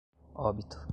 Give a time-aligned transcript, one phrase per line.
[0.35, 0.81] óbito